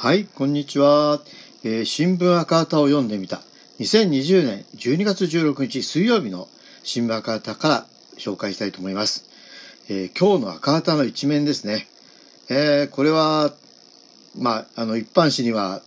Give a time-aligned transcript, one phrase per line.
[0.00, 1.20] はい、こんにちは。
[1.64, 3.40] えー新聞赤旗を読んでみた。
[3.80, 6.46] 2020年12月16日水曜日の
[6.84, 7.86] 新聞赤旗から
[8.16, 9.24] 紹介したいと思います。
[9.88, 11.88] えー今日の赤旗の一面ですね。
[12.48, 13.50] えーこれは、
[14.38, 15.82] まあ、あの、一般紙には、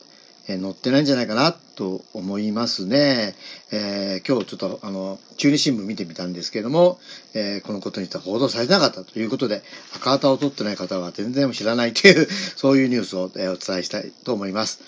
[0.48, 3.36] えー載ってないんじゃないかなと思いますね。
[3.72, 7.00] えー今日ちょっと、あの、中日新聞見てみたんですけれども、
[7.34, 9.62] えーこのことについて報道されなかったということで、
[9.96, 14.80] 赤旗を取ってない方は全然知らないという、 そういうニュースを、えお伝えしたいと思います。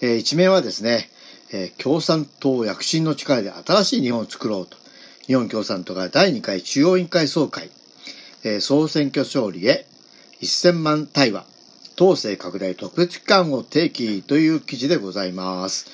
[0.00, 1.10] えー一面はですね、
[1.52, 4.76] え共産党躍進の力で新しい日本を作ろうと、
[5.26, 7.70] 日本共産党が第2回中央委員会総会、
[8.44, 9.86] え総選挙勝利へ
[10.42, 11.46] 1000万対話、
[11.98, 15.86] 統制拡大特別機関を提起という記事でございます。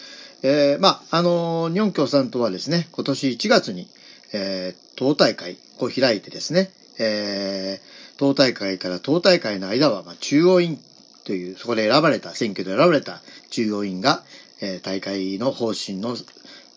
[0.42, 3.88] えーまあ、あの日本共産党はですね、今年1月に、
[4.34, 10.78] えー党大会を開いてですね、えー党大会から党大会の間は、まあ、中央委員
[11.24, 14.22] という、そこで選ばれた、選挙で選ばれた中央委員が、
[14.60, 16.14] えー大会の方針の、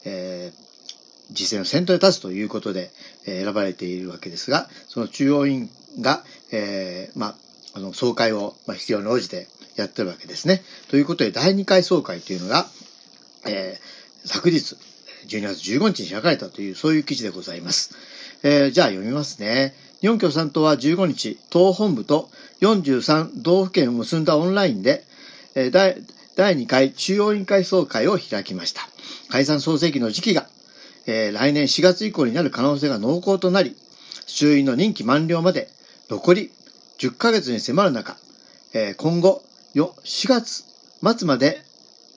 [0.06, 0.68] えー
[1.30, 2.92] 実践の先頭に立つということで、
[3.26, 6.24] えー選ばれているわけですが、その中央委員が、
[6.54, 7.36] えーまあ、
[7.78, 10.64] あの、総会を、まあ、必要に応じてやってるわけですね。
[10.90, 12.66] ということで、第2回総会というのが、
[13.46, 14.76] えー昨日、
[15.28, 17.96] 12月15日に開かれたという、そういう記事でございます。
[18.44, 19.76] えーじゃあ読みますね。
[20.02, 22.30] 日本共産党は15日、党本部と
[22.62, 25.04] 43道府県を結んだオンラインで、
[25.54, 26.02] えー第
[26.36, 28.82] 第2回中央委員会総会を開きました。
[29.30, 30.48] 解散総選挙の時期が、
[31.06, 33.76] えー来年4月以降になる可能性が濃厚となり、
[34.26, 35.70] 衆院の任期満了まで
[36.10, 36.52] 残り
[36.98, 38.18] 10ヶ月に迫る中、
[38.74, 39.44] え今後
[39.76, 40.64] 4月
[41.02, 41.62] 末まで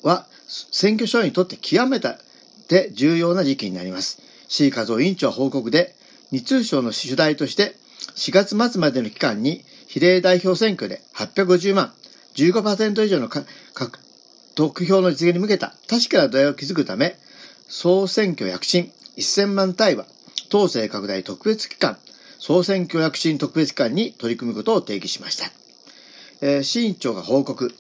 [0.02, 4.22] は選挙所にとって極めて重要な時期になります。
[4.48, 5.94] C 和夫委員長報告で、
[6.32, 7.74] 二通省の主題として
[8.16, 11.92] 4月末までの期間に比例代表選挙で850万、
[12.34, 13.46] 15%以上の獲
[14.54, 17.16] 得票の実現に向けた確かな土台を築くため、
[17.68, 20.06] 総選挙躍進1000万対話、
[20.48, 21.98] 統制拡大特別機関、
[22.40, 25.50] 総選挙躍進特別機関に取り組むことを提起しました。
[26.40, 27.72] えー、市委員長が報告。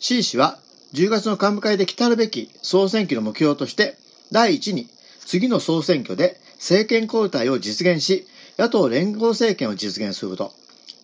[0.00, 0.58] C 氏は
[0.94, 3.96] 10月の幹部会で来たるべき総選挙の目標として、
[4.32, 4.88] 第一に
[5.26, 8.26] 次の総選挙で政権交代を実現し、
[8.58, 10.52] 野党連合政権を実現すること。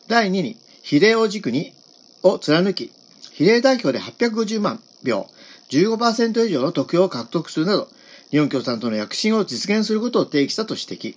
[0.09, 1.75] 第二に比例を軸に、
[2.23, 2.91] を貫き、
[3.33, 5.29] 比例代表で850万票、
[5.69, 7.89] 15%以上の得票を獲得するなど、
[8.31, 11.15] 日本共産党の躍進を実現することを提起したと指摘。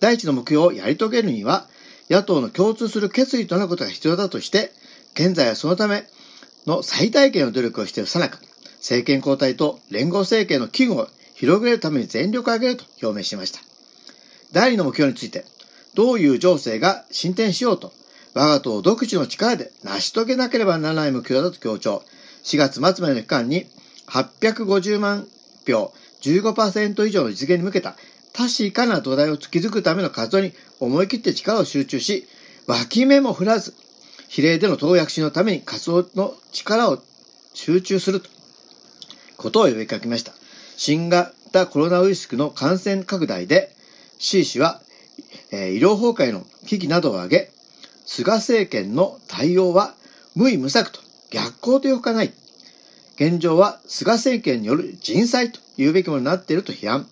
[0.00, 1.66] 第一の目標をやり遂げるには、
[2.10, 4.72] 野党の共通する決意となることが必要だとして、
[5.14, 6.04] 現在はそのため
[6.66, 8.38] の最大限の努力をしているさなか、
[8.78, 13.60] 政権交代と連合政権の機運を広げるために全力を挙げると表明しました。
[14.52, 15.44] 第二の目標について、
[15.94, 17.92] どういう情勢が進展しようと、
[18.34, 22.02] 我が党独自の力で成し遂げなければならない目標だと強調。
[22.44, 23.66] 4月末までの期間に
[24.08, 25.26] 850万
[25.66, 27.96] 票、15%以上の実現に向けた
[28.36, 32.26] 確かな土台を築くための活動に思い切って力を集中し、
[32.66, 33.74] 脇目も振らず、
[34.28, 36.98] 比例での党躍進のために活動の力を
[37.54, 38.28] 集中すると、
[39.36, 40.32] ことを呼びかけました。
[40.76, 43.70] 新型コロナウイルスの感染拡大で、
[44.18, 44.80] C 氏は、
[45.52, 47.50] えー医療崩壊の危機などを挙げ、
[48.04, 49.94] 菅政権の対応は
[50.34, 52.32] 無為無策と逆行というほかない。
[53.14, 57.06] 現状は菅政権による人災と言うべきものになっていると批判。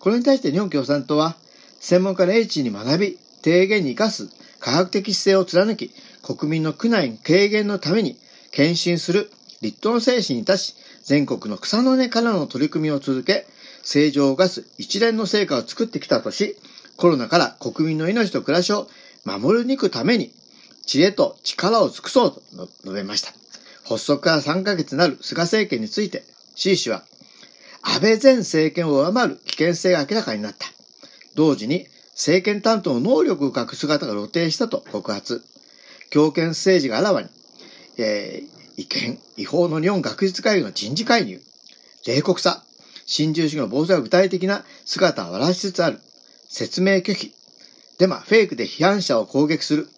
[0.00, 1.36] これに対して日本共産党は、
[1.80, 4.28] 専門家の英知に学び、提言に生かす
[4.60, 5.90] 科学的姿勢を貫き、
[6.22, 8.16] 国民の苦難軽減のために
[8.50, 13.46] 献身する立党の精神に立ち、全国の草の根からの取り組みを続け、
[13.82, 16.56] 正常をガス一連の成果を作ってきたとし、
[16.96, 18.88] コロナから国民の命と暮らしを
[19.24, 20.32] 守り抜くために、
[20.86, 22.42] 知恵と力を尽くそうと
[22.84, 23.32] 述べました。
[23.84, 27.04] 発足から3ヶ月なる菅政権について、C 氏は、
[27.88, 30.66] 安倍前政権を上回る危険性が明らかになった。
[31.34, 35.42] 同時に、政権担当の能力を欠く姿が露呈したと告発。
[36.10, 37.28] 強権政治があらわに、
[37.98, 41.40] えー違憲、違法の日本学術会議の人事介入、
[42.06, 42.62] 冷酷さ、
[43.06, 45.98] 新自由主義の暴走が具体的な姿を現しつつある、
[46.48, 47.34] 説明拒否、
[47.98, 49.88] デマ、フェイクで批判者を攻撃する、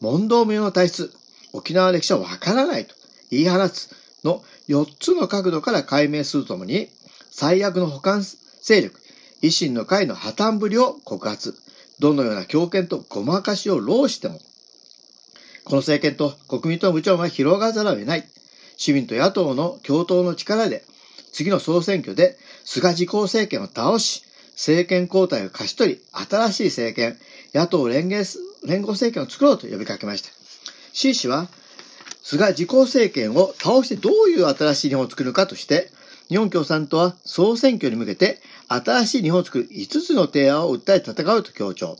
[0.00, 1.12] 問答無用の体質、
[1.52, 2.94] 沖縄歴史はわからないと
[3.32, 3.90] 言い放つ
[4.22, 6.88] の4つの角度から解明するとともに、
[7.30, 8.22] 最悪の補完
[8.62, 9.00] 勢力、
[9.42, 11.54] 維新の会の破綻ぶりを告発。
[12.00, 14.40] どのような強権とごまかしを浪しても、
[15.64, 18.28] この政権と国民との部長は広がざるを得ない。
[18.76, 20.82] 市民と野党の共闘の力で、
[21.32, 27.18] 次の総選挙で菅自公政権を倒し、政権交代を勝ち取り、新しい政権、
[27.54, 28.24] 野党連合
[28.64, 30.30] 連合政権を作ろうと呼びかけました。
[30.92, 31.48] C 氏は、
[32.22, 35.90] 菅自公政権を倒してどういう新しい日本を作るかとして、
[36.30, 38.38] 日本共産党は総選挙に向けて
[38.68, 41.98] 新しい日本を作る5つの提案を訴え戦うと強調。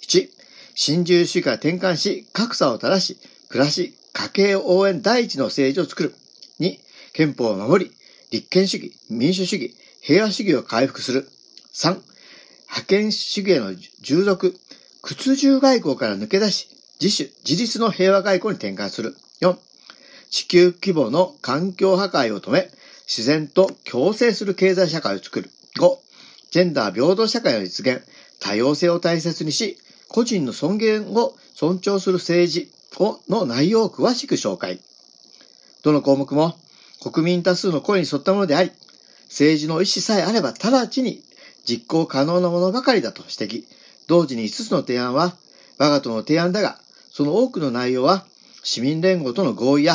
[0.00, 0.26] 1、
[0.74, 3.18] 新自由主義から転換し、格差を正し、
[3.50, 6.14] 暮らし、家計応援第一の政治を作る。
[6.60, 6.78] 2、
[7.12, 7.92] 憲法を守り、
[8.30, 11.28] 立憲主義、民主主義、平和主義を回復する。
[11.74, 12.00] 3、
[12.68, 14.58] 覇権主義への従属、
[15.02, 16.68] 屈辱外交から抜け出し、
[17.02, 19.14] 自主、自立の平和外交に転換する。
[19.42, 19.58] 4、
[20.30, 22.70] 地球規模の環境破壊を止め、
[23.08, 25.50] 自然と共生する経済社会を作る。
[25.78, 25.96] 5、
[26.50, 28.06] ジェンダー平等社会の実現、
[28.38, 29.78] 多様性を大切にし、
[30.08, 34.80] 個人の尊厳を尊重する政治をの内容を詳しく紹介。
[35.82, 36.54] どの項目も
[37.00, 38.72] 国民多数の声に沿ったものであり、
[39.28, 41.22] 政治の意思さえあれば直ちに
[41.66, 43.64] 実行可能なものばかりだと指摘。
[44.06, 45.34] 同時に5つの提案は
[45.78, 46.78] 我が党の提案だが、
[47.10, 48.26] その多くの内容は
[48.62, 49.94] 市民連合との合意や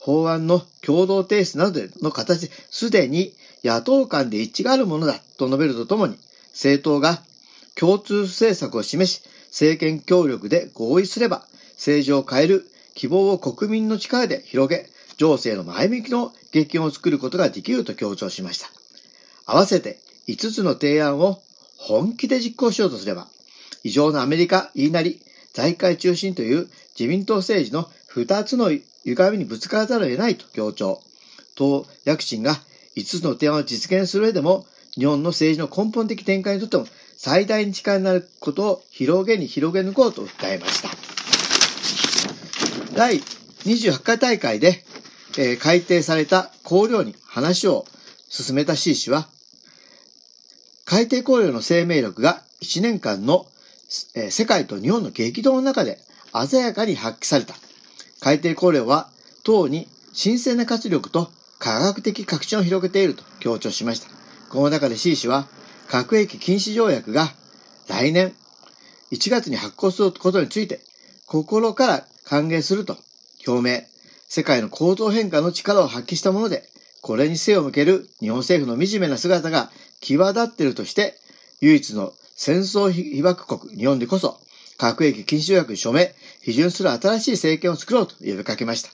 [0.00, 6.16] 法案の共同提出などの形すでに野党間で一致があるものだと述べるとともに、
[6.52, 7.20] 政党が
[7.74, 14.88] 共通政策を示し、政権協力で合意すれば、政治を変える希望を国民の力で広げ、
[15.18, 18.70] 情勢の前向きの激変を作ることができると強調しました。
[19.44, 21.42] 合わせて5つの提案を
[21.76, 23.28] 本気で実行しようとすれば、
[23.84, 25.20] 異常なアメリカ言いなり、
[25.52, 26.66] 財界中心という
[26.98, 28.70] 自民党政治の2つの
[29.04, 31.00] 歪みにぶつからざるを得ないと強調。
[31.54, 32.54] 党躍進が
[32.96, 36.86] 5つの提案を実現する上でも、日本の政治の根本的展開にとっても
[37.16, 40.90] 最大に力になることを広げに広げ抜こうと訴えました。
[42.94, 43.18] 第
[43.64, 44.84] 28回大会で、
[45.36, 47.84] えー、改定された綱領に話を
[48.28, 49.28] 進めた C 氏は、
[50.84, 53.46] 改定綱領の生命力が1年間の、
[54.14, 55.98] えー、世界と日本の激動の中で
[56.48, 57.54] 鮮やかに発揮された。
[58.20, 59.10] 改定綱領は
[59.44, 64.08] 党に新鮮な活力と科学的確信を広げていると強調しました。
[64.50, 65.46] この中で C 氏は、
[65.88, 67.28] 核兵器禁止条約が
[67.88, 68.34] 来年
[69.10, 70.80] 1月に発行することについて、
[71.26, 72.96] 心から歓迎すると
[73.46, 73.82] 表明、
[74.28, 76.64] 世界の構造変化の力を発揮したもので、
[77.00, 79.70] これに背を向ける日本政府の惨めな姿が
[80.00, 81.14] 際立っているとして、
[81.60, 84.38] 唯一の戦争被爆国、日本でこそ、
[84.78, 88.90] 核兵器禁止条約に署名、批准する新しい政権を作ろうと呼びかけました。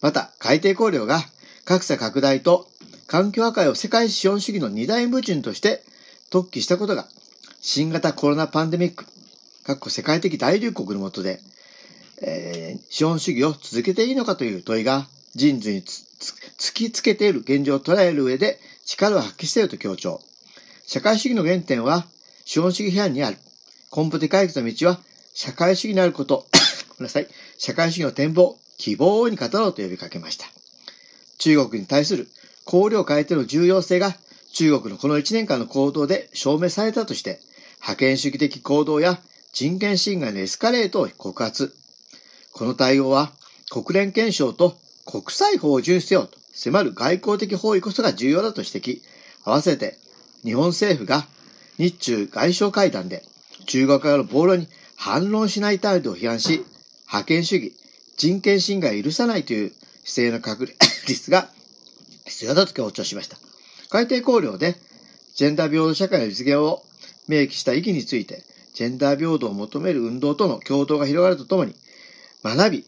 [0.00, 1.20] また、改定綱領が
[1.64, 2.66] 格差拡大と
[3.06, 5.82] 環境破壊を世界資本主義の二大矛盾として
[6.30, 7.06] 特記したことが、
[7.60, 9.04] 新型コロナパンデミック、
[9.64, 11.40] 各国世界的大流行のもとで、
[12.22, 20.22] えー、資本主義を続けていいのかという問いが人類に突きつけている現状を捉える上で力を発揮していると強調。
[20.86, 22.06] 社会主義の原点は
[22.46, 23.36] 資本主義批判にある。
[23.94, 24.98] 根本的解決の道は
[25.36, 26.46] 社会主義になること、
[26.88, 27.28] ごめんなさい。
[27.58, 30.46] 社会主義の展望、希望に語ろうと呼びかけました。
[31.36, 32.26] 中国に対する
[32.64, 34.16] 綱領変えての重要性が
[34.54, 37.38] 中国のこの1年間の行動で証明されたとして、
[37.80, 39.20] 覇権主義的行動や
[39.52, 41.76] 人権侵害のエスカレートを告発。
[42.52, 43.30] この対応は
[43.68, 49.02] 国連憲章と国際法を遵守せよと迫る外交的包囲こそが重要だと指摘。
[49.44, 49.98] 合わせて
[50.44, 51.26] 日本政府が
[51.76, 53.22] 日中外相会談で
[53.66, 56.64] 中国側の暴論に反論しない態度を批判し、
[57.06, 57.74] 覇権主義、
[58.16, 59.72] 人権侵害を許さないという
[60.04, 60.66] 姿勢の確
[61.06, 61.48] 立 が
[62.24, 63.36] 必要だと強調しました。
[63.90, 64.76] 改定綱領で、
[65.34, 66.82] ジェンダー平等社会の実現を
[67.28, 68.42] 明記した意義について、
[68.74, 71.74] ジェンダー平等を求める運動との共闘が広がるとともに、
[72.42, 72.84] 学び、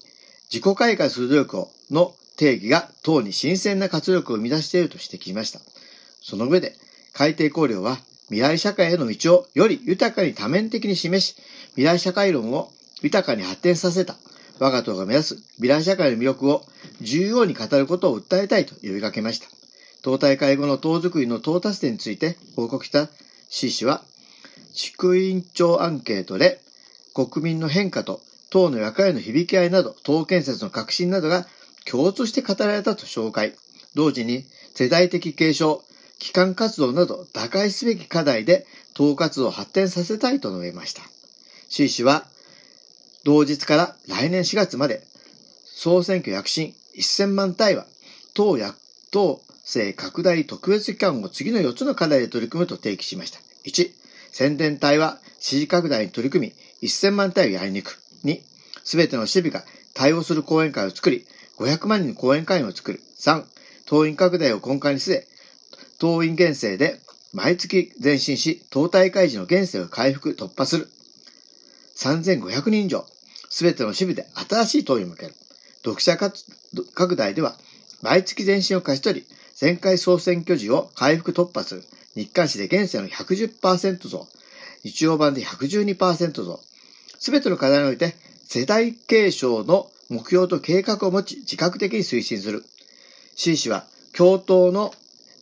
[0.50, 5.60] 自己開花する努力をの定義が党に新鮮な活力を生み出していると指摘しました。
[6.22, 6.74] その上で、
[7.12, 11.34] 改定綱領は未来社会への道をより豊かに多面的に示し、
[11.70, 12.70] 未来社会論を
[13.02, 14.16] 豊かに発展させた
[14.58, 16.62] 我が党が目指す未来社会の魅力を
[17.00, 19.46] 重要に語ることを訴えたいと呼びかけました。
[20.02, 23.08] 党大会後の党づくりの到達点について報告した
[23.48, 24.02] C 氏は、
[24.74, 26.60] 地区委員長アンケートで
[27.14, 28.20] 国民の変化と
[28.50, 31.46] 党の役割の響き合いなど、党建設の革新などが
[31.84, 33.54] 共通して語られたと紹介。
[33.94, 34.44] 同時に
[34.74, 35.82] 世代的継承、
[36.18, 41.02] 機関活動など打開すべき課題で党活動を発展させたいと述べました。
[41.68, 42.26] C 氏は、
[43.24, 45.02] 同日から来年4月まで、
[45.64, 47.86] 総選挙躍進1000万対話、
[48.34, 48.74] 党や
[49.10, 53.38] 党政拡大特別機関を次の4つの課題で取り組むと提起しました。
[53.66, 53.90] 1、
[54.32, 56.48] 宣伝対話、支持拡大に取り組
[56.80, 58.00] み、1000万対をやりにく。
[58.24, 58.40] 2、
[58.82, 59.62] すべての守備が
[59.94, 61.26] 対応する講演会を作り、
[61.58, 63.00] 500万人の講演会員を作る。
[63.18, 63.44] 3、
[63.86, 65.28] 党員拡大を根幹に据え、
[65.98, 67.00] 党員減政で
[67.32, 70.88] 毎月前進し、党大会時の減政を回復、突破する。
[71.96, 73.04] 3500人以上、
[73.50, 75.34] すべての守備で新しい党に向ける。
[75.84, 77.56] 読者拡大では、
[78.00, 79.26] 毎月前進を勝ち取り、
[79.60, 81.84] 前回総選挙時を回復突破する。
[82.14, 84.26] 日刊紙で現世の110%増。
[84.84, 86.60] 日曜版で112%増。
[87.18, 88.14] すべての課題において、
[88.46, 92.64] 世代継承の目標と計画を持ち、自覚的に推進する。
[93.34, 93.84] C 氏は、
[94.16, 94.94] 共闘の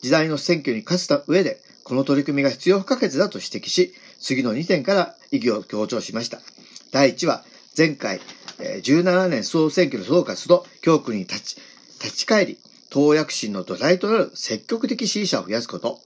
[0.03, 6.41] 時代の選挙に勝つた上で、この取り組みが必要不可欠だと指摘し、次の2点から意義を強調しました。
[6.91, 7.45] 第1は、
[7.76, 8.21] 前回、
[8.59, 11.57] 17年総選挙の総括と教訓に立ち、
[12.03, 12.59] 立ち返り、
[12.91, 16.00] 党躍進の土台となる積極的支持者を増やすこと。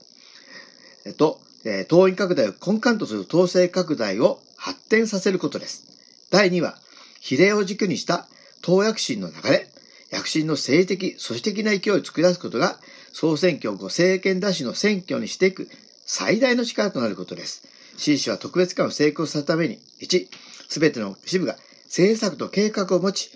[1.05, 1.39] えっと、
[1.87, 5.83] 党員拡大を根幹とする統制拡大を発展させることです。
[6.29, 6.77] 第2は、
[7.19, 8.27] 比例を軸にした
[8.61, 9.67] 党躍進の流れ、
[10.11, 12.79] 躍進の政治的、組織的な勢いを作り出すことが、
[13.13, 15.69] 総選挙後政権奪取の選挙にしていく
[16.05, 17.63] 最大の力となることです。
[17.97, 20.27] C 氏は特別感を成功させるために、1、
[20.69, 23.31] すべての支部が政策と計画を持ち、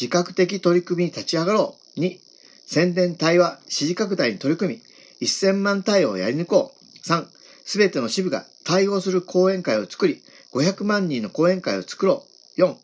[0.00, 2.00] 自覚的取り組みに立ち上がろう。
[2.00, 2.18] 2、
[2.66, 7.06] 宣伝対話、支持拡大に取り組み、1000万対応をやり抜こう。
[7.06, 7.26] 3、
[7.64, 10.20] すべての支部が対応する講演会を作り、
[10.52, 12.24] 500万人の講演会を作ろ
[12.56, 12.60] う。
[12.60, 12.74] 4、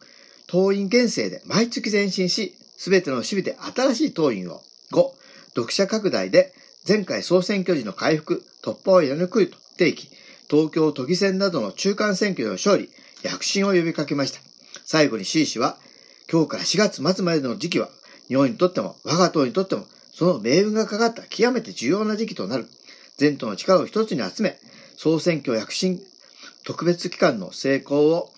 [0.47, 4.63] 党員減成で毎月前進し、すべての支部で新しい党員を。
[4.93, 5.18] 5、
[5.59, 6.53] 読者拡大で
[6.87, 10.09] 前回総選挙時の回復、突破をやり抜くと提起、
[10.49, 12.89] 東京都議選などの中間選挙の勝利、
[13.23, 14.41] 躍進を呼びかけました。
[14.85, 15.77] 最後に C 氏は、
[16.31, 17.89] 今日から4月末までの時期は
[18.29, 22.67] 日本にとっても、我が党にとっても、その命運がかかった極めて重要な時期となる。
[23.17, 24.57] 全党の力を一つに集め、
[24.97, 26.01] 総選挙躍進
[26.65, 28.31] 特別機関の成功を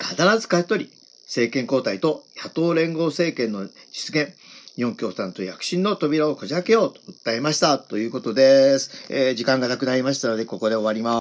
[0.00, 0.90] 必ず勝ち取り、
[1.26, 4.39] 政権交代と野党連合政権の実現、
[4.76, 7.78] 日本共産党躍進の扉をこじ開けようと訴えました。
[7.78, 9.06] ということです。
[9.10, 11.18] えー、時間がなくなりましたので、ここで終わります。